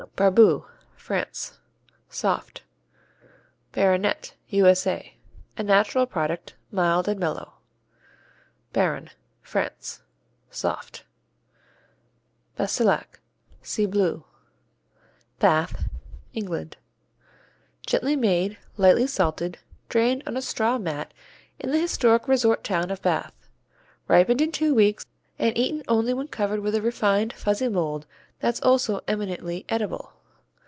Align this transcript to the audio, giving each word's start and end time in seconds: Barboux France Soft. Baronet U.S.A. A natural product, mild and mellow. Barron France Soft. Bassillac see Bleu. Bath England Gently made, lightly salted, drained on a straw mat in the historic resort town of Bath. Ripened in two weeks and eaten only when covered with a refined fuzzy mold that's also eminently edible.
Barboux 0.15 0.65
France 0.95 1.59
Soft. 2.09 2.63
Baronet 3.71 4.33
U.S.A. 4.49 5.15
A 5.57 5.61
natural 5.63 6.07
product, 6.07 6.55
mild 6.71 7.07
and 7.07 7.19
mellow. 7.19 7.53
Barron 8.73 9.11
France 9.43 10.01
Soft. 10.49 11.03
Bassillac 12.57 13.19
see 13.61 13.85
Bleu. 13.85 14.23
Bath 15.39 15.87
England 16.33 16.77
Gently 17.85 18.15
made, 18.15 18.57
lightly 18.77 19.05
salted, 19.07 19.59
drained 19.87 20.23
on 20.25 20.35
a 20.35 20.41
straw 20.41 20.79
mat 20.79 21.13
in 21.59 21.69
the 21.71 21.79
historic 21.81 22.27
resort 22.27 22.63
town 22.63 22.89
of 22.89 23.03
Bath. 23.03 23.49
Ripened 24.07 24.41
in 24.41 24.51
two 24.51 24.73
weeks 24.73 25.05
and 25.37 25.55
eaten 25.57 25.83
only 25.87 26.11
when 26.13 26.27
covered 26.27 26.59
with 26.61 26.73
a 26.75 26.81
refined 26.81 27.33
fuzzy 27.33 27.67
mold 27.67 28.05
that's 28.39 28.61
also 28.61 29.01
eminently 29.07 29.65
edible. 29.69 30.13